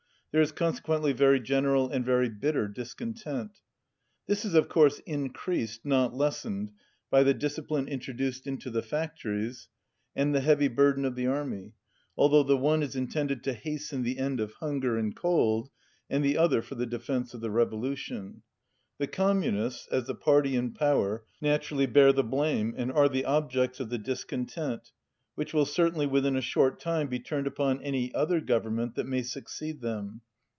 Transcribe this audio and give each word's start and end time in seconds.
There 0.33 0.39
is 0.41 0.53
consequently 0.53 1.11
very 1.11 1.41
general 1.41 1.89
and 1.89 2.05
very 2.05 2.29
bitter 2.29 2.69
discontent. 2.69 3.59
This 4.27 4.45
is 4.45 4.53
of 4.53 4.69
course 4.69 4.99
increased, 4.99 5.83
not 5.83 6.13
lessened, 6.13 6.71
by 7.09 7.23
the 7.23 7.33
discipline 7.33 7.89
introduced 7.89 8.47
into 8.47 8.69
the 8.69 8.81
factories 8.81 9.67
and 10.15 10.33
the 10.33 10.39
heavy 10.39 10.69
burden 10.69 11.03
of 11.03 11.15
the 11.15 11.27
army, 11.27 11.73
although 12.15 12.43
the 12.43 12.55
one 12.55 12.81
is 12.81 12.95
intended 12.95 13.43
to 13.43 13.51
hasten 13.51 14.03
the 14.03 14.19
end 14.19 14.39
of 14.39 14.53
hunger 14.53 14.95
and 14.97 15.17
cold 15.17 15.69
and 16.09 16.23
the 16.23 16.35
otjier 16.35 16.63
for 16.63 16.75
the 16.75 16.85
defence 16.85 17.33
of 17.33 17.41
the 17.41 17.51
revolution. 17.51 18.41
The 18.99 19.07
Com 19.07 19.41
munists, 19.41 19.85
as 19.91 20.07
the 20.07 20.15
party 20.15 20.55
in 20.55 20.71
power, 20.71 21.25
naturally 21.41 21.87
bear 21.87 22.13
the 22.13 22.23
blame 22.23 22.73
and 22.77 22.89
are 22.89 23.09
the 23.09 23.25
objects 23.25 23.81
of 23.81 23.89
the 23.89 23.97
discontent, 23.97 24.93
which 25.33 25.53
will 25.53 25.65
certainly 25.65 26.05
within 26.05 26.35
a 26.35 26.41
short 26.41 26.77
time 26.77 27.07
be 27.07 27.17
turned 27.17 27.47
upon 27.47 27.81
any 27.81 28.13
other 28.13 28.41
government 28.41 28.95
that 28.95 29.07
may 29.07 29.21
succeed 29.23 29.79
them. 29.79 30.19